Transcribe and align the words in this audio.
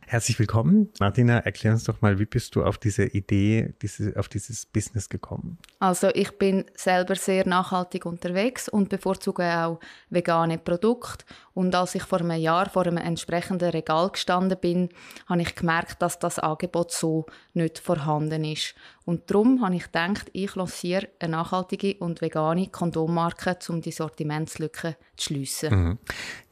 Herzlich 0.00 0.38
willkommen. 0.38 0.90
Martina, 1.00 1.38
erklär 1.38 1.72
uns 1.72 1.84
doch 1.84 2.02
mal, 2.02 2.18
wie 2.18 2.26
bist 2.26 2.54
du 2.54 2.64
auf 2.64 2.76
diese 2.76 3.06
Idee, 3.06 3.72
diese, 3.80 4.18
auf 4.18 4.28
dieses 4.28 4.66
Business 4.66 5.08
gekommen? 5.08 5.56
Also 5.82 6.10
ich 6.14 6.38
bin 6.38 6.64
selber 6.76 7.16
sehr 7.16 7.44
nachhaltig 7.44 8.06
unterwegs 8.06 8.68
und 8.68 8.88
bevorzuge 8.88 9.42
auch 9.42 9.80
vegane 10.10 10.56
Produkte. 10.56 11.24
Und 11.54 11.74
als 11.74 11.96
ich 11.96 12.04
vor 12.04 12.20
einem 12.20 12.40
Jahr 12.40 12.70
vor 12.70 12.86
einem 12.86 12.98
entsprechenden 12.98 13.70
Regal 13.70 14.10
gestanden 14.10 14.56
bin, 14.60 14.90
habe 15.26 15.42
ich 15.42 15.56
gemerkt, 15.56 16.00
dass 16.00 16.20
das 16.20 16.38
Angebot 16.38 16.92
so 16.92 17.26
nicht 17.54 17.80
vorhanden 17.80 18.44
ist. 18.44 18.76
Und 19.04 19.28
darum 19.28 19.60
habe 19.60 19.74
ich 19.74 19.86
gedacht, 19.86 20.30
ich 20.32 20.54
lanciere 20.54 21.08
eine 21.18 21.32
nachhaltige 21.32 21.96
und 21.96 22.20
vegane 22.20 22.68
Kondommarke, 22.68 23.58
um 23.68 23.80
die 23.80 23.90
Sortimentslücke 23.90 24.94
zu 25.16 25.24
schliessen. 25.24 25.74
Mhm. 25.74 25.98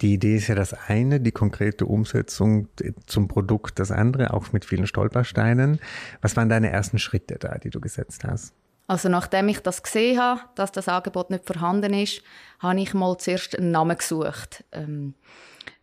Die 0.01 0.15
Idee 0.15 0.39
ist 0.39 0.49
ja 0.49 0.57
das 0.57 0.75
eine, 0.75 1.21
die 1.21 1.31
konkrete 1.31 1.87
Umsetzung 1.87 2.67
zum 3.07 3.29
Produkt 3.29 3.79
das 3.79 3.93
andere, 3.93 4.35
auch 4.35 4.53
mit 4.53 4.65
vielen 4.65 4.89
Stolpersteinen. 4.89 5.79
Was 6.21 6.37
waren 6.37 6.49
deine 6.49 6.71
ersten 6.71 6.99
Schritte 6.99 7.37
da, 7.39 7.59
die 7.59 7.71
du 7.71 7.81
gesetzt 7.81 8.25
hast? 8.25 8.55
Also 8.91 9.09
nachdem 9.09 9.47
ich 9.47 9.61
das 9.61 9.85
gesehen 9.85 10.19
habe, 10.19 10.41
dass 10.57 10.73
das 10.73 10.89
Angebot 10.89 11.31
nicht 11.31 11.47
vorhanden 11.47 11.95
ist, 11.95 12.23
habe 12.59 12.81
ich 12.81 12.93
mal 12.93 13.17
zuerst 13.19 13.57
einen 13.57 13.71
Namen 13.71 13.97
gesucht 13.97 14.65
ähm, 14.73 15.15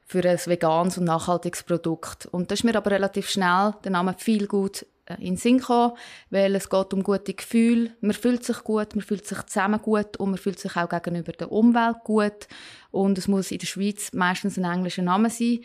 für 0.05 0.30
ein 0.30 0.38
veganes 0.38 0.97
und 0.97 1.05
nachhaltiges 1.05 1.63
Produkt. 1.63 2.25
Und 2.25 2.52
das 2.52 2.59
ist 2.59 2.63
mir 2.66 2.75
aber 2.75 2.91
relativ 2.91 3.30
schnell 3.30 3.75
der 3.85 3.91
Name 3.91 4.13
viel 4.17 4.45
gut 4.45 4.85
äh, 5.05 5.13
in 5.19 5.35
den 5.35 5.38
Sinn 5.38 5.59
gekommen, 5.59 5.94
weil 6.31 6.53
es 6.53 6.69
geht 6.69 6.94
um 6.94 7.02
gute 7.02 7.33
Gefühle. 7.33 7.94
Man 8.02 8.11
fühlt 8.11 8.44
sich 8.44 8.61
gut, 8.66 8.94
man 8.94 9.05
fühlt 9.05 9.25
sich 9.25 9.41
zusammen 9.44 9.81
gut 9.81 10.17
und 10.17 10.31
man 10.31 10.38
fühlt 10.38 10.59
sich 10.59 10.75
auch 10.75 10.89
gegenüber 10.89 11.31
der 11.31 11.50
Umwelt 11.50 12.03
gut. 12.03 12.50
Und 12.91 13.17
es 13.17 13.30
muss 13.30 13.52
in 13.52 13.59
der 13.59 13.67
Schweiz 13.67 14.11
meistens 14.11 14.58
ein 14.58 14.66
englischer 14.66 15.03
Name 15.03 15.30
sein 15.30 15.59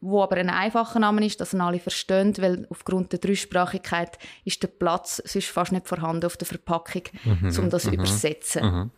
wo 0.00 0.22
aber 0.22 0.36
ein 0.36 0.50
einfacher 0.50 1.00
Name 1.00 1.24
ist, 1.26 1.40
dass 1.40 1.52
ihn 1.52 1.60
alle 1.60 1.80
verstehen, 1.80 2.34
weil 2.38 2.66
aufgrund 2.70 3.12
der 3.12 3.18
Dreisprachigkeit 3.18 4.18
ist 4.44 4.62
der 4.62 4.68
Platz 4.68 5.22
sonst 5.24 5.48
fast 5.48 5.72
nicht 5.72 5.88
vorhanden 5.88 6.26
auf 6.26 6.36
der 6.36 6.46
Verpackung, 6.46 7.02
mhm, 7.24 7.58
um 7.58 7.70
das 7.70 7.82
zu 7.82 7.88
mhm, 7.88 7.94
übersetzen. 7.94 8.64
Mhm. 8.64 8.90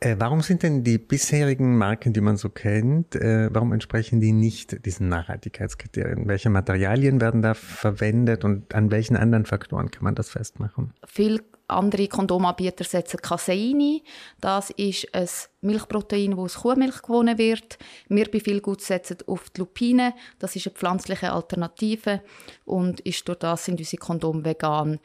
Äh, 0.00 0.16
warum 0.18 0.40
sind 0.40 0.62
denn 0.62 0.82
die 0.82 0.98
bisherigen 0.98 1.76
Marken, 1.76 2.12
die 2.12 2.20
man 2.20 2.36
so 2.36 2.48
kennt, 2.48 3.14
äh, 3.14 3.48
warum 3.52 3.72
entsprechen 3.72 4.20
die 4.20 4.32
nicht 4.32 4.84
diesen 4.84 5.08
Nachhaltigkeitskriterien? 5.08 6.26
Welche 6.26 6.50
Materialien 6.50 7.20
werden 7.20 7.42
da 7.42 7.54
verwendet 7.54 8.44
und 8.44 8.74
an 8.74 8.90
welchen 8.90 9.16
anderen 9.16 9.46
Faktoren 9.46 9.90
kann 9.90 10.04
man 10.04 10.14
das 10.14 10.30
festmachen? 10.30 10.92
Viel 11.06 11.42
andere 11.68 12.08
Kondomanbieter 12.08 12.84
setzen 12.84 13.20
Casein 13.20 13.80
ein. 13.80 14.00
Das 14.40 14.70
ist 14.70 15.12
ein 15.14 15.28
Milchprotein, 15.62 16.30
das 16.32 16.38
aus 16.38 16.54
Kuhmilch 16.62 17.02
gewonnen 17.02 17.38
wird. 17.38 17.78
Wir 18.08 18.30
bei 18.30 18.40
Vielgut 18.40 18.80
setzen 18.80 19.18
auf 19.26 19.50
die 19.50 19.60
Lupine. 19.60 20.14
Das 20.38 20.56
ist 20.56 20.66
eine 20.66 20.74
pflanzliche 20.74 21.32
Alternative 21.32 22.22
und 22.64 23.00
ist 23.00 23.26
durch 23.28 23.38
das 23.38 23.64
sind 23.64 23.78
unsere 23.78 24.00
Kondome 24.00 24.44
vegan. 24.44 25.00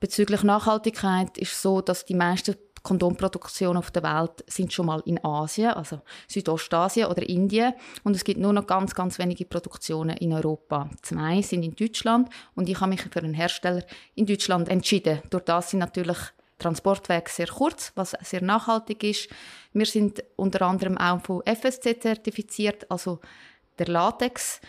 Bezüglich 0.00 0.42
Nachhaltigkeit 0.42 1.38
ist 1.38 1.52
es 1.52 1.62
so, 1.62 1.80
dass 1.80 2.04
die 2.04 2.14
meisten 2.14 2.56
Kondomproduktionen 2.82 3.76
auf 3.76 3.90
der 3.90 4.02
Welt 4.02 4.44
sind 4.46 4.72
schon 4.72 4.86
mal 4.86 5.02
in 5.04 5.22
Asien, 5.24 5.70
also 5.70 6.00
Südostasien 6.28 7.06
oder 7.06 7.22
Indien. 7.28 7.74
Und 8.04 8.16
es 8.16 8.24
gibt 8.24 8.40
nur 8.40 8.52
noch 8.52 8.66
ganz, 8.66 8.94
ganz 8.94 9.18
wenige 9.18 9.44
Produktionen 9.44 10.16
in 10.16 10.32
Europa. 10.32 10.90
Zwei 11.02 11.42
sind 11.42 11.62
in 11.62 11.74
Deutschland 11.74 12.28
und 12.54 12.68
ich 12.68 12.80
habe 12.80 12.90
mich 12.90 13.02
für 13.02 13.20
einen 13.20 13.34
Hersteller 13.34 13.82
in 14.14 14.26
Deutschland 14.26 14.68
entschieden. 14.68 15.20
Durch 15.30 15.44
das 15.44 15.70
sind 15.70 15.80
natürlich 15.80 16.18
Transportwege 16.58 17.28
sehr 17.28 17.48
kurz, 17.48 17.92
was 17.94 18.16
sehr 18.22 18.42
nachhaltig 18.42 19.02
ist. 19.02 19.28
Wir 19.72 19.86
sind 19.86 20.22
unter 20.36 20.62
anderem 20.62 20.96
auch 20.96 21.20
von 21.20 21.42
FSC 21.44 21.98
zertifiziert, 21.98 22.90
also 22.90 23.20
der 23.78 23.88
Latex 23.88 24.60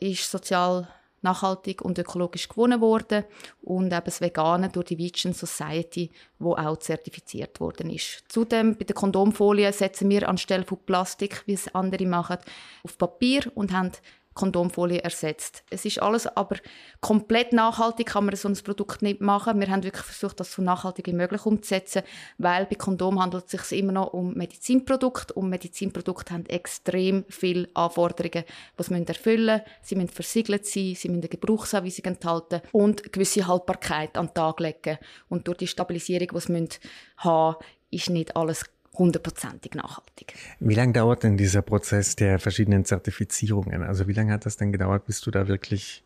ist 0.00 0.30
sozial 0.30 0.88
nachhaltig 1.26 1.82
und 1.82 1.98
ökologisch 1.98 2.48
gewonnen 2.48 2.80
worden 2.80 3.24
und 3.62 3.92
eben 3.92 4.04
das 4.04 4.20
Vegane 4.20 4.68
durch 4.68 4.86
die 4.86 4.98
Vegan 4.98 5.32
Society, 5.32 6.10
wo 6.38 6.54
auch 6.54 6.78
zertifiziert 6.78 7.60
worden 7.60 7.90
ist. 7.90 8.24
Zudem 8.28 8.76
bei 8.76 8.84
der 8.84 8.94
Kondomfolie 8.94 9.72
setzen 9.72 10.08
wir 10.08 10.28
anstelle 10.28 10.64
von 10.64 10.78
Plastik, 10.86 11.42
wie 11.46 11.54
es 11.54 11.74
andere 11.74 12.06
machen, 12.06 12.38
auf 12.84 12.96
Papier 12.96 13.50
und 13.54 13.72
haben 13.72 13.92
Kondomfolie 14.36 15.00
ersetzt. 15.00 15.64
Es 15.70 15.84
ist 15.84 16.00
alles 16.00 16.28
aber 16.28 16.56
komplett 17.00 17.52
nachhaltig, 17.52 18.06
kann 18.06 18.26
man 18.26 18.36
so 18.36 18.48
ein 18.48 18.54
Produkt 18.54 19.02
nicht 19.02 19.20
machen. 19.20 19.58
Wir 19.58 19.68
haben 19.68 19.82
wirklich 19.82 20.04
versucht, 20.04 20.38
das 20.38 20.52
so 20.52 20.62
nachhaltig 20.62 21.08
wie 21.08 21.12
möglich 21.12 21.44
umzusetzen, 21.44 22.02
weil 22.38 22.66
bei 22.66 22.76
Kondom 22.76 23.20
handelt 23.20 23.46
es 23.46 23.50
sich 23.50 23.80
immer 23.80 23.92
noch 23.92 24.12
um 24.12 24.34
Medizinprodukte 24.34 25.34
und 25.34 25.48
Medizinprodukte 25.48 26.34
haben 26.34 26.46
extrem 26.46 27.24
viele 27.28 27.68
Anforderungen, 27.74 28.44
die 28.78 28.82
sie 28.82 29.06
erfüllen 29.06 29.56
müssen. 29.56 29.62
Sie 29.82 29.96
müssen 29.96 30.08
versiegelt 30.08 30.66
sein, 30.66 30.94
sie 30.94 31.08
müssen 31.08 31.22
eine 31.22 31.28
Gebrauchsanweisung 31.28 32.04
enthalten 32.04 32.60
und 32.70 33.12
gewisse 33.12 33.46
Haltbarkeit 33.46 34.16
an 34.16 34.26
den 34.26 34.34
Tag 34.34 34.60
legen. 34.60 34.98
Und 35.28 35.48
durch 35.48 35.58
die 35.58 35.66
Stabilisierung, 35.66 36.28
die 36.34 36.40
sie 36.40 36.78
haben 37.16 37.56
müssen, 37.56 37.76
ist 37.90 38.10
nicht 38.10 38.36
alles 38.36 38.64
hundertprozentig 38.98 39.74
nachhaltig. 39.74 40.34
Wie 40.60 40.74
lange 40.74 40.92
dauert 40.92 41.22
denn 41.22 41.36
dieser 41.36 41.62
Prozess 41.62 42.16
der 42.16 42.38
verschiedenen 42.38 42.84
Zertifizierungen? 42.84 43.82
Also 43.82 44.08
wie 44.08 44.12
lange 44.12 44.32
hat 44.32 44.46
das 44.46 44.56
denn 44.56 44.72
gedauert, 44.72 45.06
bis 45.06 45.20
du 45.20 45.30
da 45.30 45.48
wirklich 45.48 46.04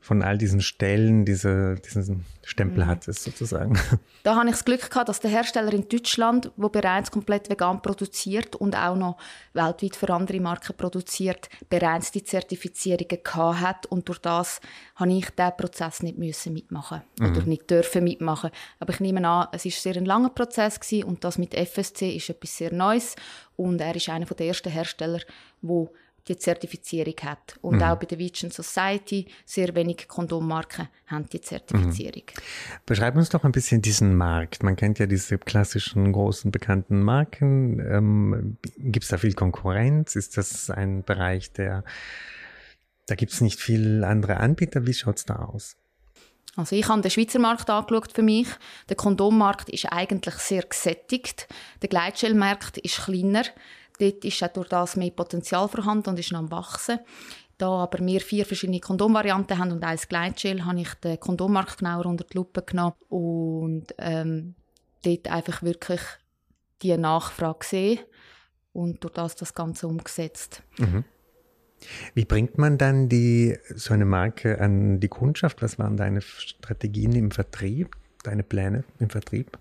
von 0.00 0.22
all 0.22 0.38
diesen 0.38 0.60
Stellen 0.60 1.24
diese, 1.24 1.74
diesen 1.76 2.24
Stempel 2.44 2.84
mhm. 2.84 2.88
hattest, 2.88 3.24
sozusagen. 3.24 3.78
Da 4.24 4.34
habe 4.36 4.46
ich 4.46 4.56
das 4.56 4.64
Glück 4.64 4.90
gehabt, 4.90 5.08
dass 5.08 5.20
der 5.20 5.30
Hersteller 5.30 5.72
in 5.72 5.88
Deutschland, 5.88 6.50
der 6.56 6.68
bereits 6.68 7.10
komplett 7.10 7.48
vegan 7.48 7.80
produziert 7.80 8.56
und 8.56 8.76
auch 8.76 8.96
noch 8.96 9.16
weltweit 9.54 9.96
für 9.96 10.12
andere 10.12 10.40
Marken 10.40 10.76
produziert, 10.76 11.48
bereits 11.70 12.10
die 12.10 12.24
Zertifizierungen 12.24 13.22
gehabt 13.22 13.60
hat 13.60 13.86
und 13.86 14.08
durch 14.08 14.18
das 14.18 14.60
habe 14.96 15.12
ich 15.12 15.30
diesen 15.30 15.56
Prozess 15.56 16.02
nicht 16.02 16.18
müssen 16.18 16.52
mitmachen 16.52 17.02
mhm. 17.18 17.26
oder 17.30 17.42
nicht 17.42 17.70
dürfen 17.70 18.04
mitmachen. 18.04 18.50
Aber 18.80 18.92
ich 18.92 19.00
nehme 19.00 19.26
an, 19.26 19.48
es 19.52 19.64
ist 19.64 19.82
sehr 19.82 19.96
ein 19.96 20.04
langer 20.04 20.30
Prozess 20.30 20.78
gewesen 20.78 21.04
und 21.04 21.24
das 21.24 21.38
mit 21.38 21.54
FSC 21.54 22.16
ist 22.16 22.28
etwas 22.28 22.56
sehr 22.56 22.72
Neues 22.72 23.16
und 23.56 23.80
er 23.80 23.96
ist 23.96 24.08
einer 24.08 24.26
der 24.26 24.46
ersten 24.46 24.70
Hersteller, 24.70 25.20
wo 25.62 25.90
die 26.28 26.36
Zertifizierung 26.36 27.14
hat. 27.24 27.56
Und 27.62 27.76
mhm. 27.76 27.82
auch 27.82 27.96
bei 27.96 28.06
der 28.06 28.18
Vegan 28.18 28.50
Society, 28.50 29.26
sehr 29.44 29.74
wenige 29.74 30.06
Kondommarken 30.06 30.88
haben 31.06 31.26
die 31.28 31.40
Zertifizierung. 31.40 32.22
Mhm. 32.26 32.42
Beschreib 32.86 33.16
uns 33.16 33.30
doch 33.30 33.44
ein 33.44 33.52
bisschen 33.52 33.82
diesen 33.82 34.16
Markt. 34.16 34.62
Man 34.62 34.76
kennt 34.76 34.98
ja 34.98 35.06
diese 35.06 35.38
klassischen 35.38 36.12
großen 36.12 36.50
bekannten 36.50 37.02
Marken. 37.02 37.80
Ähm, 37.80 38.58
gibt 38.76 39.04
es 39.04 39.10
da 39.10 39.18
viel 39.18 39.34
Konkurrenz? 39.34 40.16
Ist 40.16 40.36
das 40.36 40.70
ein 40.70 41.02
Bereich, 41.02 41.52
der, 41.52 41.84
da 43.06 43.14
gibt 43.14 43.32
es 43.32 43.40
nicht 43.40 43.60
viel 43.60 44.04
andere 44.04 44.36
Anbieter? 44.38 44.86
Wie 44.86 44.94
schaut 44.94 45.16
es 45.16 45.24
da 45.24 45.36
aus? 45.36 45.76
Also 46.58 46.74
ich 46.74 46.88
habe 46.88 47.00
den 47.00 47.10
Schweizer 47.10 47.38
Markt 47.38 47.70
angeschaut 47.70 48.12
für 48.12 48.22
mich. 48.22 48.48
Der 48.88 48.96
Kondommarkt 48.96 49.68
ist 49.68 49.86
eigentlich 49.92 50.34
sehr 50.34 50.62
gesättigt. 50.62 51.46
Der 51.82 51.88
Gleitschellmarkt 51.88 52.78
ist 52.78 53.04
kleiner. 53.04 53.44
Dort 53.98 54.24
ist 54.24 54.42
auch 54.42 54.52
durch 54.52 54.68
das 54.68 54.96
mehr 54.96 55.10
Potenzial 55.10 55.68
vorhanden 55.68 56.10
und 56.10 56.18
ist 56.18 56.32
noch 56.32 56.38
am 56.40 56.50
wachsen. 56.50 57.00
Da 57.58 57.68
aber 57.68 57.98
wir 58.06 58.20
vier 58.20 58.46
verschiedene 58.46 58.78
Kondomvarianten 58.78 59.58
haben 59.58 59.72
und 59.72 59.82
ein 59.82 59.98
Gleitgel, 60.08 60.64
habe 60.64 60.80
ich 60.80 60.94
den 60.94 61.18
Kondommarkt 61.18 61.78
genauer 61.78 62.06
unter 62.06 62.24
die 62.24 62.36
Lupe 62.36 62.62
genommen 62.62 62.94
und 63.08 63.86
ähm, 63.98 64.54
dort 65.02 65.28
einfach 65.28 65.62
wirklich 65.62 66.00
die 66.82 66.96
Nachfrage 66.96 67.58
gesehen 67.58 67.98
und 68.72 69.02
durch 69.02 69.14
das 69.14 69.34
das 69.34 69.54
Ganze 69.54 69.88
umgesetzt. 69.88 70.62
Mhm. 70.78 71.04
Wie 72.14 72.24
bringt 72.24 72.58
man 72.58 72.78
dann 72.78 73.08
die, 73.08 73.56
so 73.74 73.94
eine 73.94 74.04
Marke 74.04 74.60
an 74.60 75.00
die 75.00 75.08
Kundschaft? 75.08 75.62
Was 75.62 75.78
waren 75.78 75.96
deine 75.96 76.20
Strategien 76.20 77.12
im 77.12 77.30
Vertrieb, 77.30 77.96
deine 78.22 78.42
Pläne 78.42 78.84
im 78.98 79.10
Vertrieb? 79.10 79.58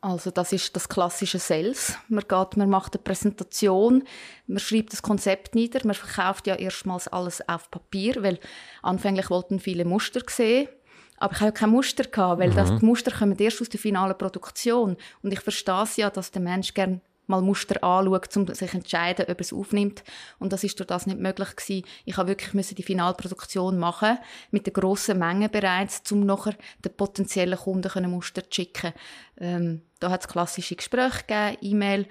Also 0.00 0.30
das 0.30 0.52
ist 0.52 0.76
das 0.76 0.88
klassische 0.88 1.40
Sales. 1.40 1.96
Man 2.08 2.22
geht, 2.28 2.56
man 2.56 2.70
macht 2.70 2.94
eine 2.94 3.02
Präsentation, 3.02 4.04
man 4.46 4.60
schreibt 4.60 4.92
das 4.92 5.02
Konzept 5.02 5.56
nieder, 5.56 5.80
man 5.84 5.94
verkauft 5.94 6.46
ja 6.46 6.54
erstmals 6.54 7.08
alles 7.08 7.46
auf 7.48 7.68
Papier, 7.70 8.22
weil 8.22 8.38
anfänglich 8.82 9.28
wollten 9.28 9.58
viele 9.58 9.84
Muster 9.84 10.20
sehen. 10.28 10.68
Aber 11.16 11.32
ich 11.32 11.40
habe 11.40 11.50
kein 11.50 11.70
Muster 11.70 12.04
gehabt, 12.04 12.40
weil 12.40 12.50
mhm. 12.50 12.54
das, 12.54 12.78
die 12.78 12.84
Muster 12.84 13.10
kommen 13.10 13.36
erst 13.36 13.60
aus 13.60 13.68
der 13.68 13.80
finalen 13.80 14.16
Produktion. 14.16 14.96
Und 15.22 15.32
ich 15.32 15.40
verstehe 15.40 15.82
es 15.82 15.96
ja, 15.96 16.10
dass 16.10 16.30
der 16.30 16.42
Mensch 16.42 16.74
gern 16.74 17.00
mal 17.28 17.42
Muster 17.42 17.82
anschaut, 17.84 18.36
um 18.36 18.46
sich 18.48 18.70
zu 18.70 18.76
entscheiden, 18.76 19.26
ob 19.28 19.40
es 19.40 19.52
aufnimmt. 19.52 20.02
Und 20.38 20.52
das 20.52 20.64
ist 20.64 20.78
durch 20.78 20.86
das 20.86 21.06
nicht 21.06 21.20
möglich 21.20 21.54
gewesen. 21.54 21.86
Ich 22.04 22.16
habe 22.16 22.28
wirklich 22.28 22.54
müssen 22.54 22.74
die 22.74 22.82
Finalproduktion 22.82 23.78
machen 23.78 24.18
mit 24.50 24.66
der 24.66 24.72
grossen 24.72 25.18
Menge 25.18 25.48
bereits, 25.48 26.10
um 26.10 26.26
nachher 26.26 26.54
den 26.84 26.96
potenziellen 26.96 27.58
Kunden 27.58 27.90
können 27.90 28.10
Muster 28.10 28.42
zu 28.42 28.50
schicken. 28.52 28.92
Ähm, 29.38 29.82
da 30.00 30.10
hat 30.10 30.22
es 30.22 30.28
klassische 30.28 30.76
Gespräche 30.76 31.24
gegeben, 31.26 31.58
E-Mail, 31.60 32.06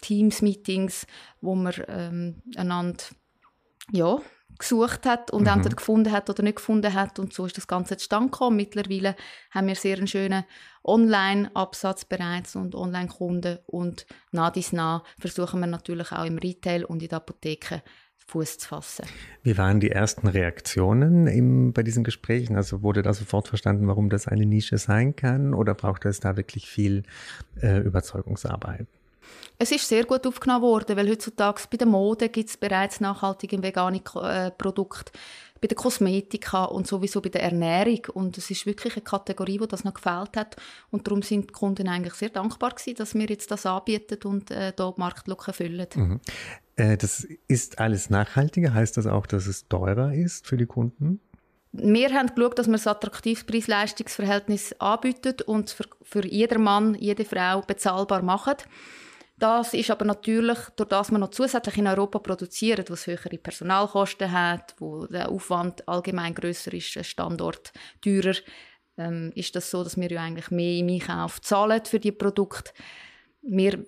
Teams-Meetings, 0.00 1.06
wo 1.40 1.54
man 1.54 1.74
ähm, 1.88 2.42
einander 2.56 3.04
ja, 3.92 4.18
gesucht 4.58 5.06
hat 5.06 5.30
und 5.30 5.42
mhm. 5.42 5.48
entweder 5.48 5.76
gefunden 5.76 6.12
hat 6.12 6.30
oder 6.30 6.42
nicht 6.42 6.56
gefunden 6.56 6.92
hat. 6.94 7.18
Und 7.18 7.32
so 7.32 7.46
ist 7.46 7.56
das 7.56 7.66
Ganze 7.66 7.96
zustande 7.96 8.30
gekommen. 8.30 8.56
Mittlerweile 8.56 9.16
haben 9.50 9.66
wir 9.66 9.74
sehr 9.74 9.98
einen 9.98 10.06
schönen 10.06 10.44
Online-Absatz 10.86 12.04
bereits 12.04 12.56
und 12.56 12.74
Online-Kunden. 12.74 13.58
Und 13.66 14.06
nah 14.32 14.50
dies 14.50 14.72
nah 14.72 15.02
versuchen 15.18 15.60
wir 15.60 15.66
natürlich 15.66 16.12
auch 16.12 16.24
im 16.24 16.38
Retail 16.38 16.84
und 16.84 17.02
in 17.02 17.08
der 17.08 17.18
Apotheke 17.18 17.82
Fuß 18.28 18.58
zu 18.58 18.68
fassen. 18.68 19.06
Wie 19.42 19.56
waren 19.56 19.78
die 19.78 19.90
ersten 19.90 20.26
Reaktionen 20.26 21.28
im, 21.28 21.72
bei 21.72 21.84
diesen 21.84 22.02
Gesprächen? 22.02 22.56
Also 22.56 22.82
wurde 22.82 23.02
da 23.02 23.14
sofort 23.14 23.46
verstanden, 23.46 23.86
warum 23.86 24.10
das 24.10 24.26
eine 24.26 24.46
Nische 24.46 24.78
sein 24.78 25.14
kann? 25.14 25.54
Oder 25.54 25.74
braucht 25.74 26.04
es 26.06 26.18
da 26.18 26.36
wirklich 26.36 26.68
viel 26.68 27.04
äh, 27.62 27.78
Überzeugungsarbeit? 27.78 28.88
Es 29.58 29.72
ist 29.72 29.88
sehr 29.88 30.04
gut 30.04 30.26
aufgenommen 30.26 30.62
worden, 30.62 30.96
weil 30.96 31.08
heutzutage 31.08 31.62
bei 31.70 31.76
der 31.76 31.86
Mode 31.86 32.28
gibt 32.28 32.50
es 32.50 32.56
bereits 32.56 33.00
nachhaltige 33.00 33.62
vegane 33.62 34.02
äh, 34.22 34.50
Produkte, 34.50 35.12
bei 35.60 35.68
der 35.68 35.76
Kosmetika 35.76 36.64
und 36.64 36.86
sowieso 36.86 37.20
bei 37.22 37.30
der 37.30 37.42
Ernährung. 37.42 38.00
Und 38.12 38.36
es 38.36 38.50
ist 38.50 38.66
wirklich 38.66 38.94
eine 38.94 39.04
Kategorie, 39.04 39.60
wo 39.60 39.66
das 39.66 39.84
noch 39.84 39.94
gefällt 39.94 40.36
hat. 40.36 40.56
Und 40.90 41.06
darum 41.06 41.22
sind 41.22 41.48
die 41.48 41.52
Kunden 41.52 41.88
eigentlich 41.88 42.14
sehr 42.14 42.28
dankbar 42.28 42.70
gewesen, 42.70 42.96
dass 42.96 43.14
wir 43.14 43.26
jetzt 43.26 43.50
das 43.50 43.64
anbieten 43.64 44.18
und 44.24 44.50
äh, 44.50 44.72
da 44.76 44.90
die 44.90 45.00
Marktlücke 45.00 45.52
füllen. 45.52 45.86
Mhm. 45.94 46.20
Äh, 46.76 46.96
das 46.98 47.26
ist 47.48 47.78
alles 47.78 48.10
nachhaltiger. 48.10 48.74
Heißt 48.74 48.96
das 48.96 49.06
auch, 49.06 49.26
dass 49.26 49.46
es 49.46 49.66
teurer 49.68 50.12
ist 50.12 50.46
für 50.46 50.58
die 50.58 50.66
Kunden? 50.66 51.20
Wir 51.72 52.10
haben 52.14 52.34
geschaut, 52.34 52.58
dass 52.58 52.68
wir 52.68 52.78
ein 52.78 52.88
attraktives 52.88 53.44
Preis-Leistungs-Verhältnis 53.44 54.74
anbieten 54.78 55.36
und 55.46 55.70
für, 55.70 55.84
für 56.02 56.26
jeden 56.26 56.62
Mann, 56.62 56.94
jede 56.94 57.24
Frau 57.24 57.60
bezahlbar 57.60 58.22
machen. 58.22 58.54
Das 59.38 59.74
ist 59.74 59.90
aber 59.90 60.06
natürlich, 60.06 60.58
durch 60.76 60.88
das 60.88 61.10
wir 61.10 61.18
noch 61.18 61.30
zusätzlich 61.30 61.76
in 61.76 61.86
Europa 61.86 62.20
produzieren, 62.20 62.86
was 62.88 63.06
höhere 63.06 63.36
Personalkosten 63.36 64.32
hat, 64.32 64.74
wo 64.78 65.06
der 65.06 65.28
Aufwand 65.28 65.86
allgemein 65.86 66.34
größer 66.34 66.72
ist, 66.72 67.04
Standort 67.04 67.72
teurer, 68.00 68.34
ähm, 68.96 69.32
ist 69.34 69.54
das 69.54 69.70
so, 69.70 69.84
dass 69.84 69.98
wir 69.98 70.10
ja 70.10 70.22
eigentlich 70.22 70.50
mehr 70.50 70.78
im 70.78 70.88
Einkauf 70.88 71.42
zahlen 71.42 71.84
für 71.84 72.00
die 72.00 72.12
Produkte. 72.12 72.72
Wir 73.42 73.84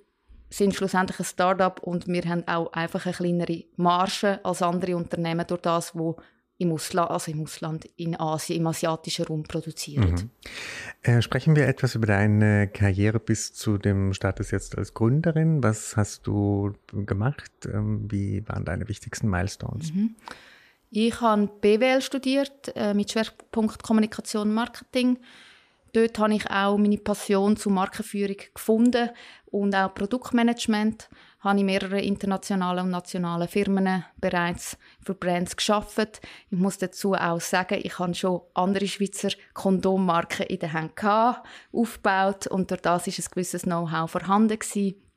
sind 0.50 0.74
schlussendlich 0.74 1.18
ein 1.18 1.24
Start-up 1.24 1.82
und 1.82 2.06
wir 2.08 2.22
haben 2.24 2.46
auch 2.46 2.72
einfach 2.74 3.06
eine 3.06 3.14
kleinere 3.14 3.64
Marge 3.76 4.40
als 4.44 4.60
andere 4.60 4.96
Unternehmen 4.96 5.46
durch 5.46 5.62
das, 5.62 5.94
wo 5.94 6.16
im 6.58 6.72
Ausland, 6.72 7.10
also 7.10 7.30
im 7.30 7.42
Ausland, 7.42 7.88
in 7.96 8.18
Asien, 8.18 8.58
im 8.58 8.66
asiatischen 8.66 9.24
Raum 9.24 9.44
produziert. 9.44 10.10
Mhm. 10.10 10.30
Äh, 11.02 11.22
sprechen 11.22 11.54
wir 11.54 11.68
etwas 11.68 11.94
über 11.94 12.06
deine 12.06 12.68
Karriere 12.68 13.20
bis 13.20 13.54
zu 13.54 13.78
dem 13.78 14.12
Status 14.12 14.50
jetzt 14.50 14.76
als 14.76 14.92
Gründerin. 14.92 15.62
Was 15.62 15.96
hast 15.96 16.26
du 16.26 16.74
gemacht? 16.92 17.52
Ähm, 17.72 18.10
wie 18.10 18.46
waren 18.48 18.64
deine 18.64 18.88
wichtigsten 18.88 19.30
Milestones? 19.30 19.92
Mhm. 19.94 20.16
Ich 20.90 21.20
habe 21.20 21.48
BWL 21.60 22.02
studiert 22.02 22.72
äh, 22.74 22.92
mit 22.92 23.12
Schwerpunkt 23.12 23.82
Kommunikation 23.82 24.48
und 24.48 24.54
Marketing. 24.54 25.18
Dort 25.92 26.18
habe 26.18 26.34
ich 26.34 26.50
auch 26.50 26.76
meine 26.76 26.98
Passion 26.98 27.56
zur 27.56 27.72
Markenführung 27.72 28.36
gefunden 28.54 29.10
und 29.46 29.74
auch 29.74 29.94
Produktmanagement 29.94 31.08
habe 31.40 31.58
ich 31.58 31.64
mehrere 31.64 32.00
internationale 32.00 32.82
und 32.82 32.90
nationale 32.90 33.48
Firmen 33.48 34.04
bereits 34.16 34.76
für 35.00 35.14
Brands 35.14 35.56
geschafft. 35.56 36.20
Ich 36.50 36.58
muss 36.58 36.78
dazu 36.78 37.14
auch 37.14 37.40
sagen, 37.40 37.80
ich 37.82 37.98
habe 37.98 38.14
schon 38.14 38.42
andere 38.54 38.86
Schweizer 38.86 39.30
Kondommarken 39.54 40.46
in 40.46 40.58
der 40.58 40.72
Hand 40.72 40.92
aufgebaut 41.72 42.46
und 42.48 42.70
durch 42.70 42.82
das 42.82 43.06
ist 43.06 43.20
ein 43.20 43.30
gewisses 43.30 43.62
Know-how 43.62 44.10
vorhanden 44.10 44.58
gewesen. 44.58 45.07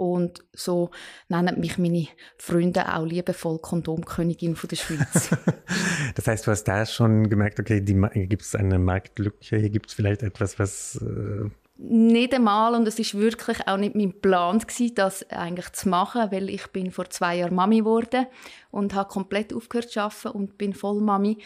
Und 0.00 0.42
so 0.54 0.92
nennen 1.28 1.60
mich 1.60 1.76
meine 1.76 2.06
Freunde 2.38 2.96
auch 2.96 3.04
liebevoll 3.04 3.58
Kondomkönigin 3.58 4.56
von 4.56 4.68
der 4.68 4.76
Schweiz. 4.76 5.28
das 6.14 6.26
heißt, 6.26 6.46
du 6.46 6.52
hast 6.52 6.64
da 6.64 6.86
schon 6.86 7.28
gemerkt, 7.28 7.60
okay, 7.60 7.84
hier 7.84 8.26
gibt 8.26 8.40
es 8.40 8.54
eine 8.54 8.78
Marktlücke, 8.78 9.58
hier 9.58 9.68
gibt 9.68 9.90
es 9.90 9.94
vielleicht 9.94 10.22
etwas, 10.22 10.58
was 10.58 10.96
äh, 11.02 11.50
nicht 11.76 12.32
einmal. 12.32 12.74
Und 12.74 12.88
es 12.88 12.98
ist 12.98 13.12
wirklich 13.14 13.68
auch 13.68 13.76
nicht 13.76 13.94
mein 13.94 14.18
Plan 14.18 14.60
gewesen, 14.60 14.94
das 14.94 15.28
eigentlich 15.28 15.70
zu 15.72 15.90
machen, 15.90 16.32
weil 16.32 16.48
ich 16.48 16.66
bin 16.68 16.92
vor 16.92 17.10
zwei 17.10 17.36
Jahren 17.36 17.54
Mami 17.54 17.80
geworden 17.80 18.24
und 18.70 18.94
habe 18.94 19.10
komplett 19.10 19.52
aufgehört 19.52 19.90
zu 19.90 20.00
arbeiten 20.00 20.28
und 20.28 20.56
bin 20.56 20.72
voll 20.72 21.02
Mami. 21.02 21.36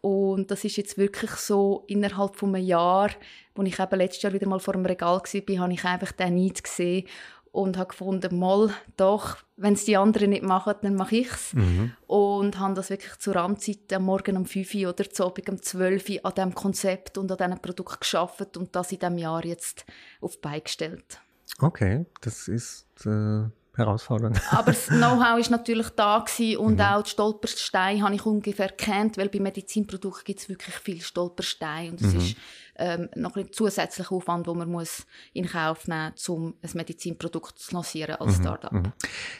Und 0.00 0.50
das 0.50 0.64
ist 0.64 0.78
jetzt 0.78 0.96
wirklich 0.96 1.32
so 1.32 1.84
innerhalb 1.86 2.34
von 2.34 2.54
einem 2.54 2.64
Jahr, 2.64 3.10
wo 3.54 3.62
ich 3.62 3.78
eben 3.78 3.98
letztes 3.98 4.22
Jahr 4.22 4.32
wieder 4.32 4.48
mal 4.48 4.58
vor 4.58 4.72
dem 4.72 4.86
Regal 4.86 5.20
war, 5.20 5.58
habe 5.60 5.72
ich 5.74 5.84
einfach 5.84 6.12
den 6.12 6.36
Neid 6.36 6.64
gesehen 6.64 7.06
und 7.52 7.76
habe 7.76 7.88
gefunden, 7.88 8.38
mal 8.38 8.70
doch, 8.96 9.38
wenn 9.56 9.74
es 9.74 9.84
die 9.84 9.96
anderen 9.96 10.30
nicht 10.30 10.44
machen, 10.44 10.74
dann 10.82 10.94
mache 10.94 11.16
ich 11.16 11.30
es. 11.30 11.52
Mhm. 11.52 11.92
Und 12.06 12.58
habe 12.58 12.74
das 12.74 12.90
wirklich 12.90 13.16
zur 13.18 13.34
Randzeit 13.34 13.92
am 13.92 14.04
Morgen 14.04 14.36
um 14.36 14.46
5 14.46 14.74
Uhr 14.74 14.90
oder 14.90 15.10
zu 15.10 15.24
Abend 15.24 15.48
um 15.48 15.60
12 15.60 16.08
Uhr 16.08 16.18
an 16.22 16.34
diesem 16.34 16.54
Konzept 16.54 17.18
und 17.18 17.30
an 17.32 17.38
diesem 17.38 17.62
Produkt 17.62 18.00
geschafft 18.00 18.56
und 18.56 18.74
das 18.76 18.92
in 18.92 18.98
diesem 18.98 19.18
Jahr 19.18 19.44
jetzt 19.44 19.84
auf 20.20 20.36
die 20.36 20.40
Beine 20.40 20.60
gestellt. 20.60 21.20
Okay, 21.58 22.06
das 22.20 22.48
ist 22.48 22.86
äh, 23.04 23.44
herausfordernd. 23.76 24.40
Aber 24.50 24.72
das 24.72 24.86
Know-how 24.86 25.38
ist 25.38 25.50
natürlich 25.50 25.90
da 25.90 26.18
gewesen 26.18 26.58
und 26.58 26.74
mhm. 26.74 26.80
auch 26.80 27.02
die 27.02 27.10
Stolpersteine 27.10 28.02
habe 28.02 28.14
ich 28.14 28.24
ungefähr 28.24 28.68
kennt, 28.68 29.18
weil 29.18 29.28
bei 29.28 29.40
Medizinprodukten 29.40 30.24
gibt 30.24 30.40
es 30.40 30.48
wirklich 30.48 30.74
viele 30.76 31.00
Stolpersteine 31.00 31.90
und 31.90 32.00
es 32.00 32.14
mhm. 32.14 32.20
ist 32.20 32.36
ähm, 32.76 33.08
noch 33.14 33.36
ein 33.36 33.52
zusätzlicher 33.52 34.12
Aufwand, 34.12 34.46
den 34.46 34.56
man 34.56 34.70
muss 34.70 35.06
in 35.32 35.46
Kauf 35.46 35.86
nehmen 35.86 36.12
muss, 36.12 36.28
um 36.28 36.54
ein 36.62 36.70
Medizinprodukt 36.74 37.58
zu 37.58 37.74
lancieren 37.74 38.16
als 38.16 38.38
mhm. 38.38 38.42
Startup. 38.42 38.72
Mhm. 38.72 38.92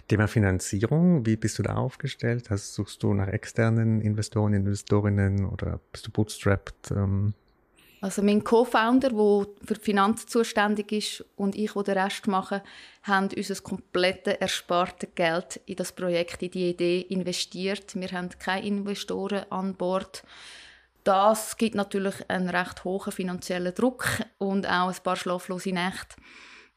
Thema 0.08 0.28
Finanzierung, 0.28 1.24
wie 1.24 1.36
bist 1.36 1.58
du 1.58 1.62
da 1.62 1.74
aufgestellt? 1.74 2.50
Hast, 2.50 2.74
suchst 2.74 3.02
du 3.02 3.14
nach 3.14 3.28
externen 3.28 4.00
Investoren, 4.00 4.52
Investorinnen 4.52 5.46
oder 5.46 5.80
bist 5.92 6.06
du 6.06 6.10
bootstrapped? 6.10 6.90
Ähm? 6.90 7.34
Also 8.02 8.22
mein 8.22 8.42
Co-Founder, 8.42 9.10
der 9.10 9.46
für 9.62 9.74
die 9.74 9.80
Finanzen 9.80 10.26
zuständig 10.26 10.90
ist 10.90 11.24
und 11.36 11.54
ich, 11.54 11.72
der 11.72 11.82
den 11.82 11.98
Rest 11.98 12.26
mache, 12.28 12.62
haben 13.02 13.28
unser 13.36 13.54
komplettes 13.56 14.34
erspartes 14.34 15.10
Geld 15.14 15.60
in 15.66 15.76
das 15.76 15.92
Projekt, 15.92 16.42
in 16.42 16.50
die 16.50 16.70
Idee 16.70 17.00
investiert. 17.02 17.94
Wir 17.94 18.10
haben 18.12 18.30
keine 18.38 18.66
Investoren 18.66 19.44
an 19.50 19.74
Bord. 19.74 20.22
Das 21.04 21.58
gibt 21.58 21.74
natürlich 21.74 22.14
einen 22.28 22.48
recht 22.48 22.84
hohen 22.84 23.12
finanziellen 23.12 23.74
Druck 23.74 24.06
und 24.38 24.66
auch 24.66 24.88
ein 24.88 25.02
paar 25.02 25.16
schlaflose 25.16 25.72
Nächte. 25.72 26.16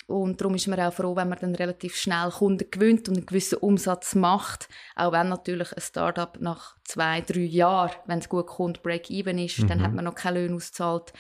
Und 0.08 0.40
darum 0.40 0.56
ist 0.56 0.68
man 0.68 0.80
auch 0.80 0.94
froh, 0.94 1.16
wenn 1.16 1.30
man 1.30 1.40
dann 1.40 1.56
relativ 1.56 1.96
schnell 1.96 2.30
Kunden 2.30 2.70
gewinnt 2.70 3.08
und 3.08 3.18
einen 3.18 3.26
gewissen 3.26 3.60
Umsatz 3.60 4.16
macht. 4.16 4.68
Auch 4.96 5.12
wenn 5.12 5.30
natürlich 5.30 5.74
ein 5.74 5.82
Startup 5.82 6.40
nach 6.40 6.78
zwei, 6.84 7.22
drei 7.22 7.42
Jahren, 7.42 7.92
wenn 8.06 8.20
es 8.20 8.30
gut 8.30 8.48
kommt, 8.48 8.84
Break-Even 8.84 9.38
ist, 9.38 9.60
mhm. 9.60 9.68
dann 9.68 9.84
hat 9.84 9.94
man 9.94 10.06
noch 10.06 10.16
keine 10.16 10.42
Löhne 10.42 10.56
ausgezahlt. 10.56 11.14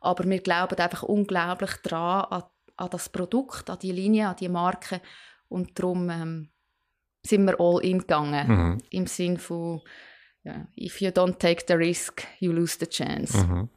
Aber 0.00 0.24
wir 0.24 0.40
glauben 0.40 0.78
einfach 0.78 1.02
unglaublich 1.02 1.72
daran, 1.82 2.24
an, 2.30 2.42
an 2.76 2.90
das 2.90 3.08
Produkt, 3.08 3.70
an 3.70 3.78
die 3.80 3.92
Linie, 3.92 4.28
an 4.28 4.36
die 4.36 4.48
Marke. 4.48 5.00
Und 5.48 5.78
darum 5.78 6.10
ähm, 6.10 6.50
sind 7.24 7.44
wir 7.46 7.58
all 7.58 7.82
in 7.82 8.00
gegangen. 8.00 8.48
Mhm. 8.48 8.82
Im 8.90 9.06
Sinne 9.06 9.38
von, 9.38 9.80
ja, 10.46 10.66
if 10.76 11.00
you 11.00 11.10
don't 11.10 11.38
take 11.38 11.64
the 11.66 11.74
risk, 11.74 12.22
you 12.38 12.52
lose 12.52 12.76
the 12.78 12.86
chance. 12.86 13.36
Mhm. 13.36 13.68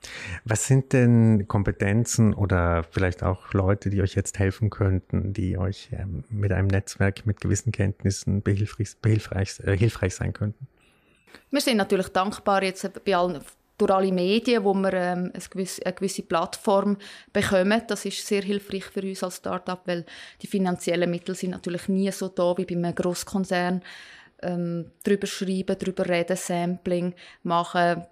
Was 0.45 0.67
sind 0.67 0.93
denn 0.93 1.47
Kompetenzen 1.47 2.33
oder 2.33 2.83
vielleicht 2.83 3.23
auch 3.23 3.53
Leute, 3.53 3.89
die 3.89 4.01
euch 4.01 4.13
jetzt 4.13 4.37
helfen 4.37 4.69
könnten, 4.69 5.33
die 5.33 5.57
euch 5.57 5.89
ähm, 5.91 6.23
mit 6.29 6.51
einem 6.51 6.67
Netzwerk 6.67 7.25
mit 7.25 7.41
gewissen 7.41 7.71
Kenntnissen 7.71 8.43
behilfreich, 8.43 8.95
behilfreich, 9.01 9.59
äh, 9.61 9.75
hilfreich 9.75 10.13
sein 10.15 10.31
könnten? 10.31 10.67
Wir 11.49 11.61
sind 11.61 11.77
natürlich 11.77 12.09
dankbar 12.09 12.61
jetzt 12.61 12.87
bei 13.03 13.15
allen 13.15 13.41
durch 13.79 13.91
alle 13.91 14.11
Medien, 14.11 14.63
wo 14.63 14.73
wir 14.73 14.93
ähm, 14.93 15.31
eine, 15.33 15.43
gewisse, 15.49 15.85
eine 15.85 15.95
gewisse 15.95 16.21
Plattform 16.21 16.97
bekommen. 17.31 17.81
Das 17.87 18.05
ist 18.05 18.27
sehr 18.27 18.41
hilfreich 18.41 18.83
für 18.83 19.01
uns 19.01 19.23
als 19.23 19.37
Startup, 19.37 19.79
weil 19.85 20.05
die 20.41 20.47
finanziellen 20.47 21.09
Mittel 21.09 21.33
sind 21.33 21.51
natürlich 21.51 21.87
nie 21.87 22.11
so 22.11 22.27
da 22.27 22.57
wie 22.57 22.65
bei 22.65 22.75
einem 22.75 22.93
Grosskonzern 22.93 23.81
ähm, 24.41 24.91
drüber 25.03 25.27
schreiben, 25.27 25.77
drüber 25.77 26.07
reden, 26.07 26.37
Sampling 26.37 27.13
machen, 27.43 28.05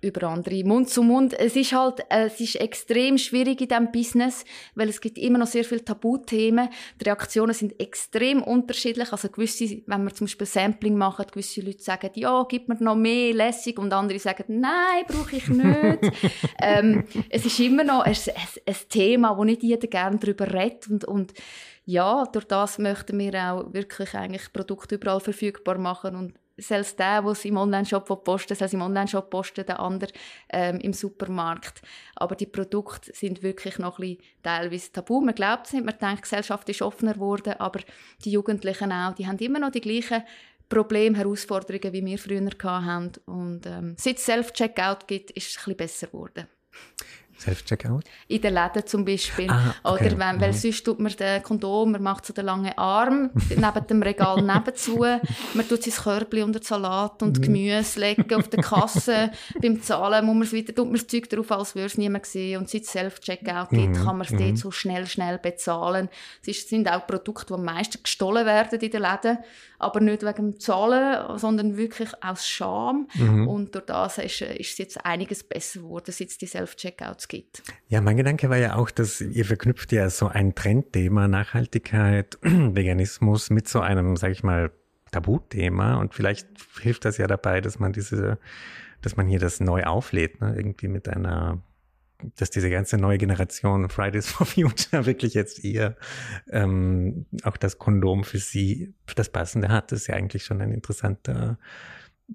über 0.00 0.28
andere 0.28 0.62
Mund 0.64 0.88
zu 0.88 1.02
Mund. 1.02 1.34
Es 1.34 1.56
ist 1.56 1.72
halt, 1.72 2.00
es 2.08 2.40
ist 2.40 2.56
extrem 2.56 3.18
schwierig 3.18 3.60
in 3.60 3.68
diesem 3.68 3.90
Business, 3.90 4.44
weil 4.74 4.88
es 4.88 5.00
gibt 5.00 5.18
immer 5.18 5.38
noch 5.38 5.46
sehr 5.48 5.64
viele 5.64 5.84
Tabuthemen. 5.84 6.68
Die 7.00 7.04
Reaktionen 7.04 7.52
sind 7.52 7.80
extrem 7.80 8.42
unterschiedlich. 8.42 9.10
Also 9.10 9.28
gewisse, 9.28 9.82
wenn 9.86 10.04
wir 10.04 10.14
zum 10.14 10.26
Beispiel 10.26 10.46
Sampling 10.46 10.96
machen, 10.96 11.26
gewisse 11.30 11.62
Leute 11.62 11.82
sagen, 11.82 12.10
ja, 12.14 12.44
gib 12.48 12.68
mir 12.68 12.76
noch 12.80 12.94
mehr 12.94 13.34
lässig 13.34 13.78
und 13.78 13.92
andere 13.92 14.18
sagen, 14.18 14.60
nein, 14.60 15.04
brauche 15.06 15.36
ich 15.36 15.48
nicht. 15.48 16.12
ähm, 16.62 17.04
es 17.28 17.44
ist 17.44 17.58
immer 17.58 17.82
noch 17.82 18.02
ein, 18.02 18.12
ein, 18.12 18.62
ein 18.66 18.76
Thema, 18.88 19.36
wo 19.36 19.44
nicht 19.44 19.62
jeder 19.62 19.88
gerne 19.88 20.18
darüber 20.18 20.52
redet 20.52 20.88
und, 20.88 21.04
und 21.04 21.34
ja, 21.86 22.24
durch 22.26 22.44
das 22.44 22.78
möchten 22.78 23.18
wir 23.18 23.34
auch 23.34 23.72
wirklich 23.72 24.14
eigentlich 24.14 24.52
Produkte 24.52 24.96
überall 24.96 25.20
verfügbar 25.20 25.78
machen 25.78 26.16
und 26.16 26.34
selbst 26.58 26.98
der, 26.98 27.22
der 27.22 27.30
es 27.30 27.44
im 27.44 27.56
Onlineshop 27.56 28.24
posten 28.24 28.54
soll 28.54 28.66
es 28.66 28.72
im 28.72 28.82
Onlineshop 28.82 29.30
posten, 29.30 29.64
der 29.64 29.80
andere 29.80 30.12
ähm, 30.50 30.78
im 30.80 30.92
Supermarkt. 30.92 31.82
Aber 32.16 32.34
die 32.34 32.46
Produkte 32.46 33.12
sind 33.14 33.42
wirklich 33.42 33.78
noch 33.78 33.98
ein 33.98 34.16
bisschen 34.16 34.22
teilweise 34.42 34.92
tabu. 34.92 35.20
Man 35.20 35.34
glaubt 35.34 35.66
es 35.66 35.72
nicht, 35.72 35.84
man 35.84 35.98
denkt, 35.98 36.18
die 36.18 36.22
Gesellschaft 36.22 36.68
ist 36.68 36.82
offener 36.82 37.14
geworden, 37.14 37.54
aber 37.58 37.80
die 38.24 38.32
Jugendlichen 38.32 38.92
auch, 38.92 39.14
die 39.14 39.26
haben 39.26 39.38
immer 39.38 39.58
noch 39.58 39.70
die 39.70 39.80
gleichen 39.80 40.22
Probleme, 40.68 41.16
Herausforderungen, 41.16 41.92
wie 41.92 42.04
wir 42.04 42.18
früher 42.18 42.50
hatten. 42.62 43.12
Und 43.24 43.66
ähm, 43.66 43.94
seit 43.98 44.18
es 44.18 44.24
Self-Checkout 44.24 45.06
gibt, 45.06 45.30
ist 45.30 45.50
es 45.50 45.56
ein 45.56 45.76
bisschen 45.76 45.76
besser 45.76 46.06
geworden. 46.08 46.46
Self-Checkout? 47.38 48.04
In 48.28 48.40
den 48.40 48.54
Läden 48.54 48.86
zum 48.86 49.04
Beispiel. 49.04 49.50
Ah, 49.50 49.74
okay. 49.82 50.06
Oder 50.06 50.18
wenn, 50.18 50.40
weil 50.40 50.52
mhm. 50.52 50.56
sonst 50.56 50.84
tut 50.84 50.98
man 50.98 51.12
den 51.12 51.42
Kondom, 51.42 51.92
man 51.92 52.02
macht 52.02 52.26
so 52.26 52.32
den 52.32 52.44
langen 52.44 52.76
Arm 52.76 53.30
neben 53.48 53.86
dem 53.86 54.02
Regal 54.02 54.42
nebenzu, 54.42 55.04
man 55.54 55.68
tut 55.68 55.82
sein 55.82 55.94
Körbchen 55.94 56.44
unter 56.44 56.62
Salat 56.62 57.22
und 57.22 57.38
mhm. 57.38 57.42
Gemüse 57.42 58.00
legen 58.00 58.34
auf 58.34 58.48
der 58.48 58.62
Kasse. 58.62 59.30
Beim 59.62 59.82
Zahlen 59.82 60.26
muss 60.26 60.34
man 60.34 60.42
es 60.42 60.52
wieder, 60.52 60.74
tut 60.74 60.86
man 60.86 60.94
das 60.94 61.06
Zeug 61.06 61.28
drauf, 61.28 61.50
als 61.52 61.74
würde 61.74 61.86
es 61.86 61.98
niemand 61.98 62.26
sehen. 62.26 62.60
Und 62.60 62.68
seit 62.68 62.82
es 62.82 62.90
Self-Checkout 62.90 63.70
gibt, 63.70 63.88
mhm. 63.88 64.04
kann 64.04 64.18
man 64.18 64.22
es 64.22 64.30
mhm. 64.30 64.38
dort 64.38 64.58
so 64.58 64.70
schnell, 64.70 65.06
schnell 65.06 65.38
bezahlen. 65.38 66.08
Es 66.46 66.68
sind 66.68 66.90
auch 66.90 67.06
Produkte, 67.06 67.46
die 67.46 67.54
am 67.54 67.64
meisten 67.64 68.02
gestohlen 68.02 68.46
werden 68.46 68.80
in 68.80 68.90
den 68.90 69.02
Läden 69.02 69.38
aber 69.78 70.00
nicht 70.00 70.22
wegen 70.22 70.52
dem 70.52 70.60
Zahlen, 70.60 71.38
sondern 71.38 71.76
wirklich 71.76 72.10
aus 72.20 72.46
Scham. 72.46 73.08
Mhm. 73.14 73.46
Und 73.48 73.74
durch 73.74 73.86
das 73.86 74.18
ist, 74.18 74.40
ist 74.40 74.72
es 74.72 74.78
jetzt 74.78 75.04
einiges 75.04 75.44
besser 75.44 75.80
geworden, 75.80 76.10
seit 76.10 76.28
es 76.28 76.38
die 76.38 76.46
Self-Checkouts 76.46 77.27
gibt. 77.28 77.62
Ja, 77.88 78.00
mein 78.00 78.16
Gedanke 78.16 78.50
war 78.50 78.56
ja 78.56 78.76
auch, 78.76 78.90
dass 78.90 79.20
ihr 79.20 79.44
verknüpft 79.44 79.92
ja 79.92 80.08
so 80.10 80.28
ein 80.28 80.54
Trendthema, 80.54 81.28
Nachhaltigkeit, 81.28 82.38
Veganismus 82.42 83.50
mit 83.50 83.68
so 83.68 83.80
einem, 83.80 84.16
sag 84.16 84.32
ich 84.32 84.42
mal, 84.42 84.72
Tabuthema 85.10 85.96
und 85.96 86.14
vielleicht 86.14 86.48
hilft 86.80 87.04
das 87.04 87.16
ja 87.18 87.26
dabei, 87.26 87.60
dass 87.60 87.78
man 87.78 87.92
diese, 87.92 88.38
dass 89.00 89.16
man 89.16 89.26
hier 89.26 89.38
das 89.38 89.60
neu 89.60 89.84
auflädt, 89.84 90.40
ne? 90.40 90.54
irgendwie 90.56 90.88
mit 90.88 91.08
einer 91.08 91.62
dass 92.34 92.50
diese 92.50 92.68
ganze 92.68 92.98
neue 92.98 93.16
Generation 93.16 93.88
Fridays 93.88 94.28
for 94.28 94.44
Future 94.44 95.06
wirklich 95.06 95.34
jetzt 95.34 95.64
eher 95.64 95.96
ähm, 96.50 97.26
auch 97.44 97.56
das 97.56 97.78
Kondom 97.78 98.24
für 98.24 98.38
sie 98.38 98.92
das 99.14 99.28
Passende 99.30 99.68
hat, 99.68 99.92
das 99.92 100.00
ist 100.00 100.06
ja 100.08 100.16
eigentlich 100.16 100.44
schon 100.44 100.60
ein 100.60 100.72
interessanter 100.72 101.58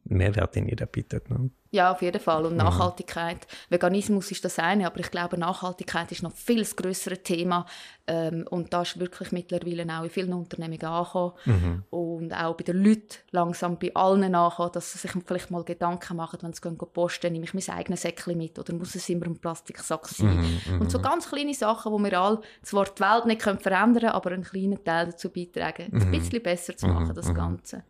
Mehrwert, 0.06 0.56
den 0.56 0.68
ihr 0.68 0.76
da 0.76 0.86
bietet. 0.86 1.30
Ne? 1.30 1.52
Ja, 1.74 1.92
auf 1.92 2.04
jeden 2.04 2.22
Fall. 2.22 2.46
Und 2.46 2.52
mhm. 2.52 2.60
Nachhaltigkeit. 2.60 3.40
Mhm. 3.40 3.74
Veganismus 3.74 4.30
ist 4.30 4.46
das 4.46 4.60
eine, 4.60 4.86
aber 4.86 5.00
ich 5.00 5.10
glaube, 5.10 5.40
Nachhaltigkeit 5.40 6.12
ist 6.12 6.22
noch 6.22 6.32
viel 6.32 6.60
das 6.60 6.76
größere 6.76 7.18
Thema. 7.18 7.66
Ähm, 8.06 8.46
und 8.48 8.72
da 8.72 8.84
ist 8.84 9.00
wirklich 9.00 9.32
mittlerweile 9.32 9.84
auch 9.92 10.04
in 10.04 10.12
vielen 10.12 10.34
Unternehmen 10.34 10.80
angekommen. 10.80 11.34
Mhm. 11.46 11.84
Und 11.90 12.32
auch 12.32 12.54
bei 12.56 12.64
den 12.64 12.84
Leuten 12.84 13.18
langsam 13.32 13.80
bei 13.80 13.92
allen 13.96 14.36
angekommen, 14.36 14.72
dass 14.72 14.94
sie 14.94 15.00
sich 15.00 15.12
vielleicht 15.26 15.50
mal 15.50 15.64
Gedanken 15.64 16.16
machen, 16.16 16.40
wenn 16.44 16.54
sie 16.54 16.62
gehen 16.62 16.78
posten, 16.78 17.34
nehme 17.34 17.46
ich 17.46 17.56
mein 17.56 17.76
eigenes 17.76 18.04
Säckchen 18.04 18.38
mit 18.38 18.60
oder 18.60 18.72
muss 18.74 18.94
es 18.94 19.10
immer 19.10 19.26
ein 19.26 19.40
Plastiksack 19.40 20.08
sein? 20.10 20.46
Mhm. 20.70 20.80
Und 20.80 20.92
so 20.92 21.00
mhm. 21.00 21.04
ganz 21.04 21.28
kleine 21.28 21.56
Sachen, 21.56 21.92
wo 21.92 21.98
wir 21.98 22.20
alle 22.20 22.42
zwar 22.62 22.86
die 22.86 23.02
Welt 23.02 23.26
nicht 23.26 23.42
verändern 23.42 23.94
können, 23.94 24.14
aber 24.14 24.32
einen 24.32 24.44
kleinen 24.44 24.84
Teil 24.84 25.08
dazu 25.08 25.30
beitragen, 25.30 25.92
ein 25.92 26.08
mhm. 26.08 26.12
bisschen 26.12 26.44
besser 26.44 26.78
zu 26.78 26.86
machen, 26.86 27.16
das 27.16 27.34
Ganze. 27.34 27.84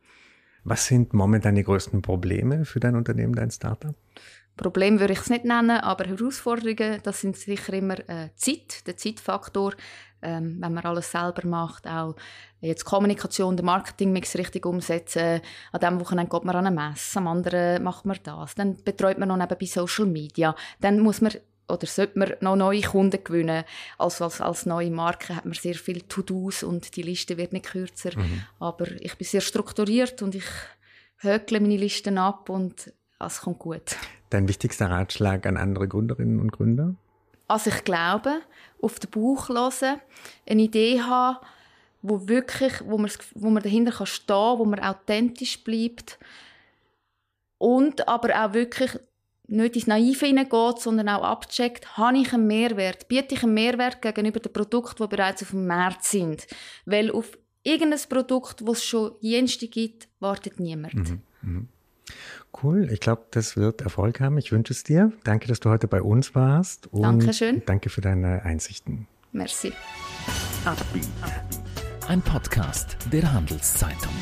Was 0.63 0.86
sind 0.86 1.13
momentan 1.13 1.55
die 1.55 1.63
größten 1.63 2.01
Probleme 2.01 2.65
für 2.65 2.79
dein 2.79 2.96
Unternehmen, 2.96 3.36
dein 3.36 3.51
Startup? 3.51 3.96
Problem 4.55 5.00
würde 5.00 5.13
ich 5.13 5.20
es 5.20 5.29
nicht 5.29 5.46
nennen, 5.46 5.79
aber 5.82 6.05
Herausforderungen, 6.05 7.00
das 7.01 7.22
sind 7.22 7.36
sicher 7.36 7.74
immer 7.74 7.98
äh, 8.08 8.29
Zeit, 8.36 8.86
der 8.86 8.96
Zeitfaktor, 8.96 9.74
ähm, 10.22 10.58
wenn 10.60 10.74
man 10.74 10.86
alles 10.86 11.12
selber 11.12 11.46
macht, 11.48 11.88
auch 11.88 12.15
jetzt 12.62 12.86
Kommunikation, 12.86 13.58
den 13.58 13.65
Marketingmix 13.65 14.38
richtig 14.38 14.65
umsetzen. 14.65 15.41
An 15.72 15.79
diesem 15.79 16.00
Wochenende 16.00 16.29
geht 16.29 16.46
man 16.46 16.55
an 16.55 16.67
eine 16.67 16.89
Messe, 16.89 17.17
am 17.17 17.27
anderen 17.27 17.84
macht 17.84 18.05
man 18.05 18.17
das. 18.24 18.53
Dann 18.53 18.77
betreut 18.84 19.17
man 19.17 19.29
noch 19.29 19.38
nebenbei 19.38 19.65
Social 19.65 20.05
Media. 20.05 20.55
Dann 20.79 21.00
muss 21.00 21.20
man 21.20 21.34
oder 21.67 21.88
sollte 21.88 22.20
man 22.20 22.34
noch 22.41 22.55
neue 22.55 22.82
Kunden 22.82 23.24
gewinnen. 23.24 23.63
Also 23.98 24.25
als, 24.25 24.41
als 24.41 24.65
neue 24.65 24.91
Marke 24.91 25.36
hat 25.36 25.46
man 25.46 25.53
sehr 25.53 25.75
viele 25.75 26.08
To-Dos 26.08 26.63
und 26.63 26.96
die 26.96 27.01
Liste 27.01 27.38
wird 27.38 27.53
nicht 27.53 27.65
kürzer. 27.65 28.17
Mhm. 28.17 28.43
Aber 28.60 28.89
ich 29.00 29.15
bin 29.17 29.25
sehr 29.25 29.41
strukturiert 29.41 30.22
und 30.22 30.36
ich 30.36 30.46
hökle 31.17 31.60
meine 31.60 31.77
Listen 31.77 32.17
ab 32.17 32.50
und 32.50 32.91
es 33.20 33.41
kommt 33.41 33.60
gut. 33.60 33.96
Dein 34.29 34.48
wichtigster 34.48 34.89
Ratschlag 34.89 35.46
an 35.46 35.58
andere 35.58 35.88
Gründerinnen 35.88 36.39
und 36.39 36.51
Gründer? 36.51 36.96
Also 37.48 37.70
ich 37.70 37.84
glaube, 37.84 38.41
auf 38.82 39.00
den 39.00 39.10
Bauch 39.12 39.50
hören, 39.50 40.01
eine 40.50 40.62
Idee 40.62 41.01
haben, 41.01 41.38
wo 42.01 42.27
wirklich, 42.27 42.74
wo 42.86 42.98
man, 42.98 43.12
wo 43.36 43.50
man 43.50 43.63
dahinter 43.63 43.91
kann 43.91 44.08
stehen, 44.08 44.58
wo 44.58 44.65
man 44.65 44.79
authentisch 44.79 45.63
bleibt 45.63 46.20
und 47.58 48.08
aber 48.10 48.43
auch 48.43 48.53
wirklich 48.53 49.00
nicht 49.48 49.76
ins 49.76 49.88
Naive 49.88 50.26
hineingeht, 50.26 50.80
sondern 50.80 51.10
auch 51.10 51.24
abcheckt, 51.24 51.98
habe 51.98 52.18
ich 52.18 52.34
einen 52.34 52.48
Mehrwert? 52.48 53.08
Biete 53.08 53.36
ich 53.36 53.44
einen 53.44 53.54
Mehrwert 53.54 54.02
gegenüber 54.02 54.40
den 54.40 54.54
Produkten, 54.54 55.04
die 55.04 55.16
bereits 55.16 55.44
auf 55.44 55.52
dem 55.52 55.68
Markt 55.68 56.04
sind? 56.04 56.48
Weil 56.86 57.12
auf 57.12 57.38
irgendein 57.64 58.00
Produkt, 58.10 58.62
das 58.62 58.78
es 58.78 58.86
schon 58.86 59.12
jenste 59.20 59.68
gibt, 59.68 60.08
wartet 60.20 60.60
niemand. 60.60 60.94
Mhm. 60.94 61.22
Mhm. 61.42 61.68
Cool, 62.62 62.90
ich 62.92 63.00
glaube, 63.00 63.24
das 63.32 63.58
wird 63.58 63.82
Erfolg 63.82 64.20
haben. 64.20 64.38
Ich 64.38 64.52
wünsche 64.52 64.74
es 64.74 64.84
dir. 64.84 65.12
Danke, 65.24 65.48
dass 65.48 65.60
du 65.60 65.70
heute 65.70 65.88
bei 65.88 66.02
uns 66.02 66.36
warst. 66.36 66.88
Und 66.88 67.02
Dankeschön. 67.02 67.64
Danke 67.66 67.90
für 67.90 68.02
deine 68.02 68.44
Einsichten. 68.44 69.08
Merci. 69.32 69.74
Ein 72.08 72.22
Podcast 72.22 72.98
der 73.12 73.34
Handelszeitung. 73.34 74.14